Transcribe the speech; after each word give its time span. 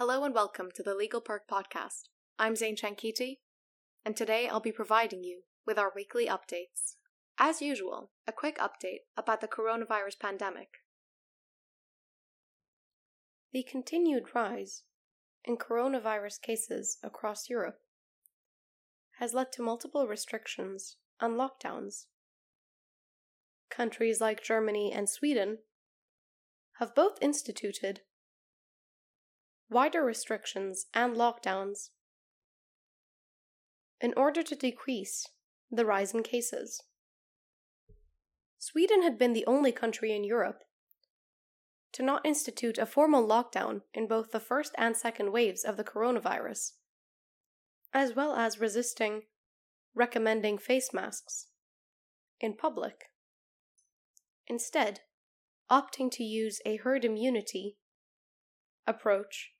Hello 0.00 0.24
and 0.24 0.34
welcome 0.34 0.70
to 0.74 0.82
the 0.82 0.94
Legal 0.94 1.20
Perk 1.20 1.42
Podcast. 1.46 2.04
I'm 2.38 2.56
Zane 2.56 2.74
Chankiti, 2.74 3.40
and 4.02 4.16
today 4.16 4.48
I'll 4.48 4.58
be 4.58 4.72
providing 4.72 5.24
you 5.24 5.42
with 5.66 5.78
our 5.78 5.92
weekly 5.94 6.26
updates. 6.26 6.94
As 7.38 7.60
usual, 7.60 8.10
a 8.26 8.32
quick 8.32 8.56
update 8.56 9.00
about 9.14 9.42
the 9.42 9.46
coronavirus 9.46 10.18
pandemic. 10.18 10.68
The 13.52 13.62
continued 13.62 14.34
rise 14.34 14.84
in 15.44 15.58
coronavirus 15.58 16.40
cases 16.40 16.96
across 17.02 17.50
Europe 17.50 17.80
has 19.18 19.34
led 19.34 19.52
to 19.52 19.62
multiple 19.62 20.08
restrictions 20.08 20.96
and 21.20 21.36
lockdowns. 21.38 22.06
Countries 23.70 24.18
like 24.18 24.42
Germany 24.42 24.92
and 24.94 25.10
Sweden 25.10 25.58
have 26.78 26.94
both 26.94 27.18
instituted 27.20 28.00
wider 29.70 30.04
restrictions 30.04 30.86
and 30.92 31.16
lockdowns 31.16 31.90
in 34.00 34.12
order 34.16 34.42
to 34.42 34.56
decrease 34.56 35.28
the 35.70 35.84
rise 35.84 36.12
in 36.12 36.22
cases. 36.22 36.82
Sweden 38.58 39.02
had 39.02 39.18
been 39.18 39.32
the 39.32 39.46
only 39.46 39.72
country 39.72 40.14
in 40.14 40.24
Europe 40.24 40.64
to 41.92 42.02
not 42.02 42.26
institute 42.26 42.78
a 42.78 42.86
formal 42.86 43.26
lockdown 43.26 43.82
in 43.94 44.06
both 44.06 44.32
the 44.32 44.40
first 44.40 44.74
and 44.76 44.96
second 44.96 45.32
waves 45.32 45.64
of 45.64 45.76
the 45.76 45.84
coronavirus, 45.84 46.72
as 47.92 48.14
well 48.14 48.34
as 48.34 48.60
resisting 48.60 49.22
recommending 49.94 50.56
face 50.56 50.90
masks 50.92 51.46
in 52.40 52.54
public. 52.54 53.06
Instead, 54.46 55.00
opting 55.70 56.10
to 56.10 56.24
use 56.24 56.60
a 56.64 56.76
herd 56.76 57.04
immunity 57.04 57.76
approach 58.86 59.52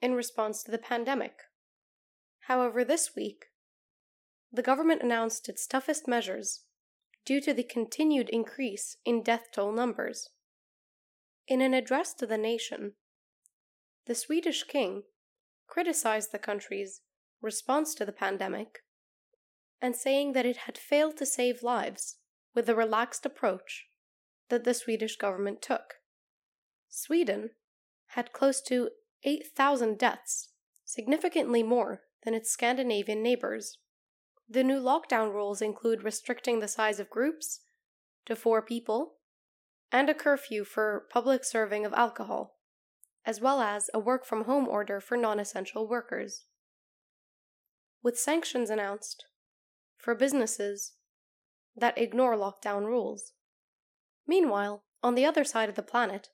in 0.00 0.14
response 0.14 0.62
to 0.62 0.70
the 0.70 0.78
pandemic. 0.78 1.34
However, 2.40 2.84
this 2.84 3.10
week, 3.14 3.46
the 4.52 4.62
government 4.62 5.02
announced 5.02 5.48
its 5.48 5.66
toughest 5.66 6.08
measures 6.08 6.64
due 7.24 7.40
to 7.40 7.54
the 7.54 7.62
continued 7.62 8.28
increase 8.30 8.96
in 9.04 9.22
death 9.22 9.48
toll 9.52 9.72
numbers. 9.72 10.30
In 11.46 11.60
an 11.60 11.74
address 11.74 12.14
to 12.14 12.26
the 12.26 12.38
nation, 12.38 12.94
the 14.06 14.14
Swedish 14.14 14.64
king 14.64 15.02
criticized 15.66 16.32
the 16.32 16.38
country's 16.38 17.02
response 17.40 17.94
to 17.94 18.04
the 18.04 18.12
pandemic 18.12 18.80
and 19.80 19.94
saying 19.94 20.32
that 20.32 20.46
it 20.46 20.58
had 20.58 20.76
failed 20.76 21.16
to 21.16 21.26
save 21.26 21.62
lives 21.62 22.16
with 22.54 22.66
the 22.66 22.74
relaxed 22.74 23.24
approach 23.24 23.86
that 24.48 24.64
the 24.64 24.74
Swedish 24.74 25.16
government 25.16 25.62
took. 25.62 25.94
Sweden 26.88 27.50
had 28.08 28.32
close 28.32 28.60
to 28.62 28.90
8,000 29.24 29.98
deaths, 29.98 30.48
significantly 30.84 31.62
more 31.62 32.02
than 32.24 32.34
its 32.34 32.50
Scandinavian 32.50 33.22
neighbors. 33.22 33.78
The 34.48 34.64
new 34.64 34.80
lockdown 34.80 35.32
rules 35.32 35.62
include 35.62 36.02
restricting 36.02 36.60
the 36.60 36.68
size 36.68 36.98
of 36.98 37.10
groups 37.10 37.60
to 38.26 38.34
four 38.34 38.62
people 38.62 39.14
and 39.92 40.08
a 40.08 40.14
curfew 40.14 40.64
for 40.64 41.06
public 41.10 41.44
serving 41.44 41.84
of 41.84 41.92
alcohol, 41.92 42.56
as 43.24 43.40
well 43.40 43.60
as 43.60 43.90
a 43.92 43.98
work 43.98 44.24
from 44.24 44.44
home 44.44 44.68
order 44.68 45.00
for 45.00 45.16
non 45.16 45.38
essential 45.38 45.88
workers. 45.88 46.44
With 48.02 48.18
sanctions 48.18 48.70
announced 48.70 49.26
for 49.96 50.14
businesses 50.14 50.94
that 51.76 51.98
ignore 51.98 52.36
lockdown 52.36 52.86
rules. 52.86 53.32
Meanwhile, 54.26 54.84
on 55.02 55.14
the 55.14 55.24
other 55.24 55.44
side 55.44 55.68
of 55.68 55.74
the 55.74 55.82
planet, 55.82 56.28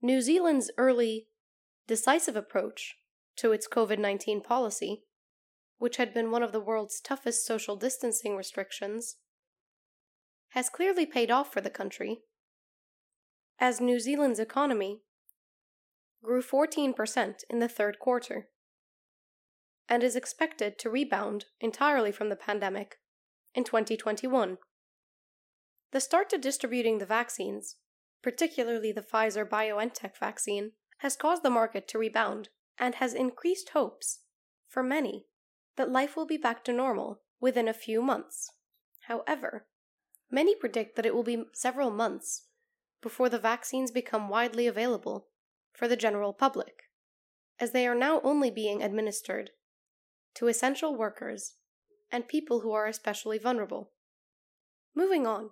New 0.00 0.20
Zealand's 0.20 0.70
early, 0.76 1.28
decisive 1.86 2.36
approach 2.36 2.96
to 3.36 3.52
its 3.52 3.68
COVID 3.68 3.98
19 3.98 4.40
policy, 4.40 5.04
which 5.78 5.96
had 5.96 6.14
been 6.14 6.30
one 6.30 6.42
of 6.42 6.52
the 6.52 6.60
world's 6.60 7.00
toughest 7.00 7.46
social 7.46 7.76
distancing 7.76 8.36
restrictions, 8.36 9.16
has 10.50 10.70
clearly 10.70 11.04
paid 11.04 11.30
off 11.30 11.52
for 11.52 11.60
the 11.60 11.70
country, 11.70 12.20
as 13.58 13.80
New 13.80 13.98
Zealand's 13.98 14.38
economy 14.38 15.00
grew 16.22 16.42
14% 16.42 17.34
in 17.50 17.58
the 17.58 17.68
third 17.68 17.98
quarter 17.98 18.48
and 19.88 20.02
is 20.02 20.16
expected 20.16 20.78
to 20.78 20.88
rebound 20.88 21.46
entirely 21.60 22.10
from 22.10 22.30
the 22.30 22.36
pandemic 22.36 22.96
in 23.54 23.64
2021. 23.64 24.56
The 25.92 26.00
start 26.00 26.30
to 26.30 26.38
distributing 26.38 26.98
the 26.98 27.06
vaccines, 27.06 27.76
particularly 28.22 28.90
the 28.90 29.02
Pfizer 29.02 29.46
BioNTech 29.46 30.16
vaccine, 30.18 30.72
has 30.98 31.16
caused 31.16 31.42
the 31.42 31.50
market 31.50 31.86
to 31.88 31.98
rebound 31.98 32.48
and 32.78 32.96
has 32.96 33.14
increased 33.14 33.70
hopes, 33.70 34.20
for 34.68 34.82
many, 34.82 35.26
that 35.76 35.90
life 35.90 36.16
will 36.16 36.26
be 36.26 36.36
back 36.36 36.64
to 36.64 36.72
normal 36.72 37.20
within 37.40 37.68
a 37.68 37.74
few 37.74 38.00
months. 38.00 38.50
However, 39.06 39.66
many 40.30 40.54
predict 40.54 40.96
that 40.96 41.06
it 41.06 41.14
will 41.14 41.22
be 41.22 41.44
several 41.52 41.90
months 41.90 42.46
before 43.02 43.28
the 43.28 43.38
vaccines 43.38 43.90
become 43.90 44.28
widely 44.28 44.66
available 44.66 45.28
for 45.72 45.86
the 45.88 45.96
general 45.96 46.32
public, 46.32 46.84
as 47.60 47.72
they 47.72 47.86
are 47.86 47.94
now 47.94 48.20
only 48.22 48.50
being 48.50 48.82
administered 48.82 49.50
to 50.34 50.48
essential 50.48 50.96
workers 50.96 51.54
and 52.10 52.28
people 52.28 52.60
who 52.60 52.72
are 52.72 52.86
especially 52.86 53.38
vulnerable. 53.38 53.90
Moving 54.94 55.26
on, 55.26 55.50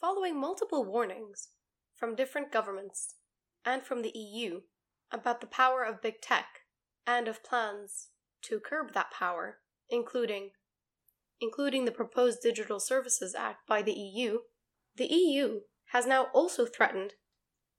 following 0.00 0.38
multiple 0.40 0.84
warnings 0.84 1.48
from 1.94 2.16
different 2.16 2.50
governments 2.50 3.14
and 3.64 3.82
from 3.82 4.02
the 4.02 4.16
EU 4.16 4.62
about 5.10 5.40
the 5.40 5.46
power 5.46 5.82
of 5.82 6.02
big 6.02 6.20
tech 6.20 6.60
and 7.06 7.28
of 7.28 7.44
plans 7.44 8.08
to 8.42 8.58
curb 8.58 8.92
that 8.94 9.10
power, 9.10 9.58
including 9.88 10.50
including 11.40 11.84
the 11.84 11.92
proposed 11.92 12.40
Digital 12.40 12.78
Services 12.78 13.34
Act 13.34 13.66
by 13.66 13.82
the 13.82 13.92
EU, 13.92 14.38
the 14.96 15.12
EU 15.12 15.62
has 15.86 16.06
now 16.06 16.28
also 16.32 16.64
threatened 16.64 17.14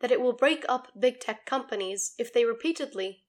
that 0.00 0.12
it 0.12 0.20
will 0.20 0.34
break 0.34 0.64
up 0.68 0.88
big 0.98 1.20
tech 1.20 1.46
companies 1.46 2.14
if 2.18 2.32
they 2.32 2.44
repeatedly 2.44 3.24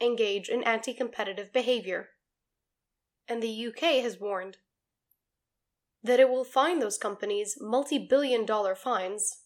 engage 0.00 0.48
in 0.48 0.64
anti 0.64 0.92
competitive 0.92 1.52
behavior. 1.52 2.08
And 3.28 3.40
the 3.40 3.66
UK 3.68 4.02
has 4.02 4.18
warned 4.18 4.56
that 6.02 6.18
it 6.18 6.28
will 6.28 6.44
fine 6.44 6.80
those 6.80 6.98
companies 6.98 7.56
multi 7.60 7.98
billion 7.98 8.44
dollar 8.44 8.74
fines 8.74 9.41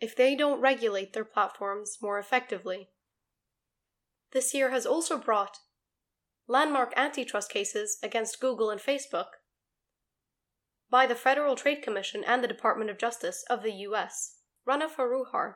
if 0.00 0.14
they 0.14 0.34
don't 0.34 0.60
regulate 0.60 1.12
their 1.12 1.24
platforms 1.24 1.98
more 2.00 2.18
effectively. 2.18 2.90
This 4.32 4.54
year 4.54 4.70
has 4.70 4.86
also 4.86 5.18
brought 5.18 5.58
landmark 6.46 6.92
antitrust 6.96 7.50
cases 7.50 7.98
against 8.02 8.40
Google 8.40 8.70
and 8.70 8.80
Facebook 8.80 9.38
by 10.90 11.06
the 11.06 11.14
Federal 11.14 11.56
Trade 11.56 11.82
Commission 11.82 12.24
and 12.24 12.42
the 12.42 12.48
Department 12.48 12.90
of 12.90 12.98
Justice 12.98 13.44
of 13.50 13.62
the 13.62 13.72
US. 13.72 14.36
Rana 14.64 14.88
Foroohar 14.88 15.54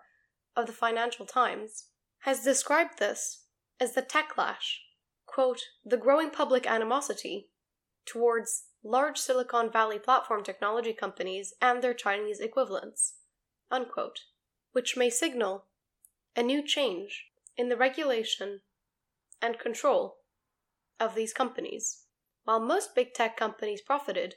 of 0.57 0.67
the 0.67 0.73
Financial 0.73 1.27
Times 1.27 1.89
has 2.21 2.45
described 2.45 2.99
this 2.99 3.45
as 3.81 3.95
the 3.95 4.03
techlash 4.03 4.79
quote, 5.33 5.63
the 5.85 5.97
growing 5.97 6.31
public 6.31 6.67
animosity 6.67 7.49
towards 8.05 8.65
large 8.85 9.19
Silicon 9.19 9.71
Valley 9.71 9.99
platform 9.99 10.43
technology 10.43 10.93
companies 10.93 11.55
and 11.61 11.83
their 11.83 11.95
Chinese 11.95 12.41
equivalents, 12.41 13.15
unquote, 13.71 14.21
which 14.73 14.97
may 14.97 15.11
signal 15.11 15.67
a 16.37 16.43
new 16.43 16.63
change 16.63 17.27
in 17.57 17.69
the 17.69 17.77
regulation 17.77 18.61
and 19.41 19.59
control 19.59 20.17
of 20.99 21.15
these 21.15 21.33
companies. 21.33 22.05
While 22.45 22.61
most 22.61 22.95
big 22.95 23.15
tech 23.15 23.37
companies 23.37 23.81
profited 23.81 24.37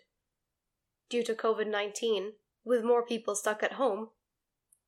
due 1.10 1.24
to 1.24 1.34
COVID 1.34 1.70
19 1.70 2.34
with 2.64 2.84
more 2.84 3.06
people 3.06 3.36
stuck 3.36 3.64
at 3.64 3.74
home, 3.74 4.10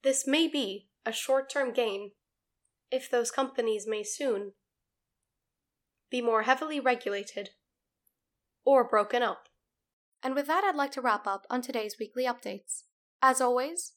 this 0.03 0.27
may 0.27 0.47
be 0.47 0.89
a 1.05 1.11
short 1.11 1.49
term 1.49 1.73
gain 1.73 2.11
if 2.91 3.09
those 3.09 3.31
companies 3.31 3.85
may 3.87 4.03
soon 4.03 4.53
be 6.09 6.21
more 6.21 6.43
heavily 6.43 6.79
regulated 6.79 7.49
or 8.65 8.87
broken 8.87 9.21
up. 9.21 9.47
And 10.23 10.35
with 10.35 10.47
that, 10.47 10.63
I'd 10.63 10.75
like 10.75 10.91
to 10.93 11.01
wrap 11.01 11.27
up 11.27 11.45
on 11.49 11.61
today's 11.61 11.97
weekly 11.99 12.25
updates. 12.25 12.83
As 13.21 13.41
always, 13.41 13.93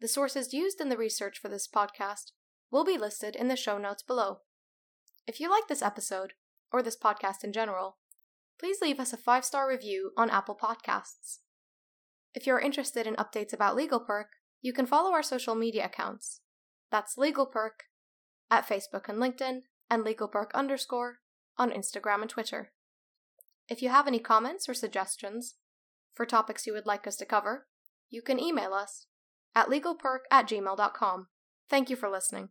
the 0.00 0.08
sources 0.08 0.54
used 0.54 0.80
in 0.80 0.88
the 0.88 0.96
research 0.96 1.38
for 1.38 1.48
this 1.48 1.68
podcast 1.68 2.32
will 2.70 2.84
be 2.84 2.98
listed 2.98 3.34
in 3.34 3.48
the 3.48 3.56
show 3.56 3.78
notes 3.78 4.02
below. 4.02 4.40
If 5.26 5.40
you 5.40 5.50
like 5.50 5.68
this 5.68 5.82
episode, 5.82 6.32
or 6.72 6.82
this 6.82 6.96
podcast 6.96 7.44
in 7.44 7.52
general, 7.52 7.96
please 8.58 8.78
leave 8.80 9.00
us 9.00 9.12
a 9.12 9.16
five 9.16 9.44
star 9.44 9.68
review 9.68 10.12
on 10.16 10.30
Apple 10.30 10.56
Podcasts. 10.60 11.38
If 12.34 12.46
you're 12.46 12.60
interested 12.60 13.06
in 13.06 13.16
updates 13.16 13.52
about 13.52 13.76
Legal 13.76 14.00
Perk, 14.00 14.28
you 14.60 14.72
can 14.72 14.86
follow 14.86 15.12
our 15.12 15.22
social 15.22 15.54
media 15.54 15.86
accounts. 15.86 16.40
That's 16.90 17.16
Legal 17.16 17.46
Perk 17.46 17.84
at 18.50 18.68
Facebook 18.68 19.08
and 19.08 19.18
LinkedIn, 19.18 19.60
and 19.90 20.02
Legal 20.02 20.28
Perk 20.28 20.50
underscore 20.54 21.18
on 21.56 21.70
Instagram 21.70 22.22
and 22.22 22.30
Twitter. 22.30 22.72
If 23.68 23.82
you 23.82 23.90
have 23.90 24.06
any 24.06 24.18
comments 24.18 24.68
or 24.68 24.74
suggestions 24.74 25.56
for 26.14 26.24
topics 26.24 26.66
you 26.66 26.72
would 26.72 26.86
like 26.86 27.06
us 27.06 27.16
to 27.16 27.26
cover, 27.26 27.66
you 28.08 28.22
can 28.22 28.40
email 28.40 28.72
us 28.72 29.06
at 29.58 29.68
legalperk 29.68 30.20
at 30.30 30.48
gmail.com. 30.48 31.26
Thank 31.68 31.90
you 31.90 31.96
for 31.96 32.08
listening. 32.08 32.50